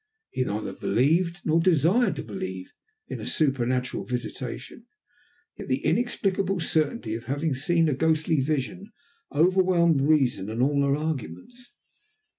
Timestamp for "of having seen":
7.13-7.87